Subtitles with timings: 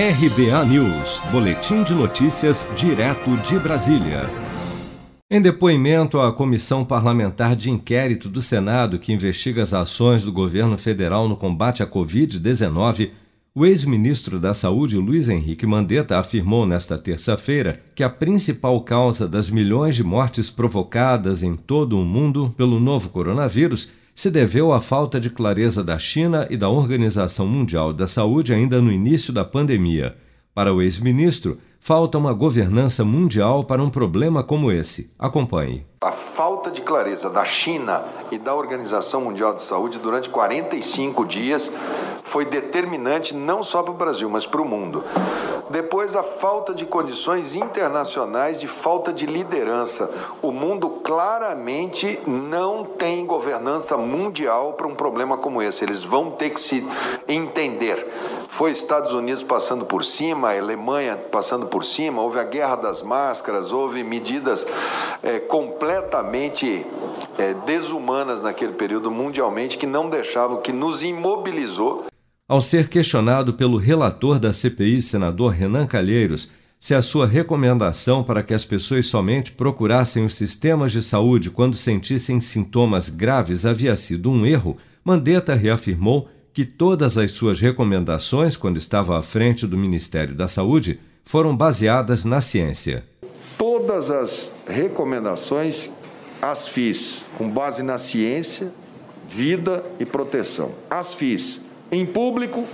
[0.00, 4.30] RBA News, Boletim de Notícias, direto de Brasília.
[5.28, 10.78] Em depoimento à Comissão Parlamentar de Inquérito do Senado, que investiga as ações do governo
[10.78, 13.10] federal no combate à Covid-19,
[13.52, 19.50] o ex-ministro da Saúde, Luiz Henrique Mandetta, afirmou nesta terça-feira que a principal causa das
[19.50, 25.20] milhões de mortes provocadas em todo o mundo pelo novo coronavírus se deveu à falta
[25.20, 30.16] de clareza da China e da Organização Mundial da Saúde ainda no início da pandemia.
[30.52, 35.14] Para o ex-ministro, falta uma governança mundial para um problema como esse.
[35.16, 35.86] Acompanhe.
[36.00, 41.72] A falta de clareza da China e da Organização Mundial de Saúde durante 45 dias
[42.24, 45.04] foi determinante não só para o Brasil, mas para o mundo.
[45.70, 50.10] Depois, a falta de condições internacionais, de falta de liderança.
[50.40, 53.07] O mundo claramente não tem
[53.48, 55.82] governança mundial para um problema como esse.
[55.82, 56.86] Eles vão ter que se
[57.26, 58.06] entender.
[58.50, 63.72] Foi Estados Unidos passando por cima, Alemanha passando por cima, houve a guerra das máscaras,
[63.72, 64.66] houve medidas
[65.22, 66.84] é, completamente
[67.38, 72.04] é, desumanas naquele período mundialmente que não deixavam, que nos imobilizou.
[72.46, 78.42] Ao ser questionado pelo relator da CPI, senador Renan Calheiros, se a sua recomendação para
[78.42, 84.30] que as pessoas somente procurassem os sistemas de saúde quando sentissem sintomas graves havia sido
[84.30, 90.34] um erro, Mandetta reafirmou que todas as suas recomendações, quando estava à frente do Ministério
[90.34, 93.04] da Saúde, foram baseadas na ciência.
[93.56, 95.90] Todas as recomendações
[96.40, 98.72] as fiz com base na ciência,
[99.28, 100.72] vida e proteção.
[100.88, 102.64] As fiz em público,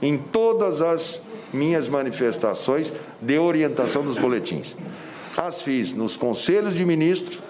[0.00, 1.20] em todas as
[1.52, 4.76] minhas manifestações de orientação dos boletins.
[5.36, 7.40] As fiz nos conselhos de ministros,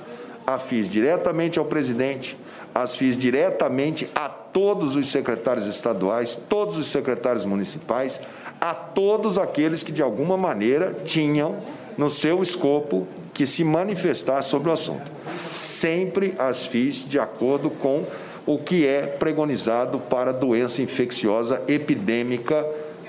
[0.46, 2.38] as fiz diretamente ao presidente,
[2.74, 8.20] as fiz diretamente a todos os secretários estaduais, todos os secretários municipais,
[8.60, 11.56] a todos aqueles que de alguma maneira tinham
[11.96, 15.10] no seu escopo que se manifestar sobre o assunto.
[15.54, 18.04] Sempre as fiz de acordo com
[18.48, 22.64] o que é pregonizado para doença infecciosa epidêmica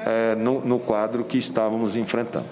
[0.06, 2.46] eh, no, no quadro que estávamos enfrentando.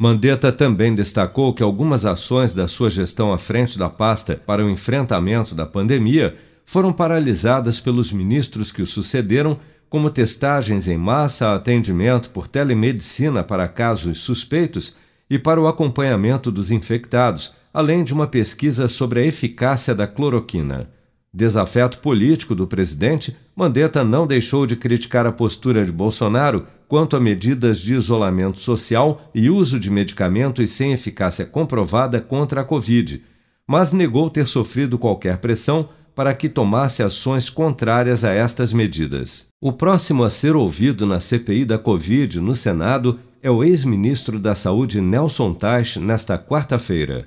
[0.00, 4.70] Mandetta também destacou que algumas ações da sua gestão à frente da pasta para o
[4.70, 6.34] enfrentamento da pandemia
[6.64, 9.58] foram paralisadas pelos ministros que o sucederam,
[9.90, 14.96] como testagens em massa, atendimento por telemedicina para casos suspeitos
[15.28, 20.88] e para o acompanhamento dos infectados, além de uma pesquisa sobre a eficácia da cloroquina.
[21.34, 27.20] Desafeto político do presidente, Mandetta não deixou de criticar a postura de Bolsonaro quanto a
[27.20, 33.22] medidas de isolamento social e uso de medicamentos sem eficácia comprovada contra a Covid,
[33.66, 39.46] mas negou ter sofrido qualquer pressão para que tomasse ações contrárias a estas medidas.
[39.58, 44.54] O próximo a ser ouvido na CPI da Covid no Senado é o ex-ministro da
[44.54, 47.26] Saúde Nelson Teich nesta quarta-feira.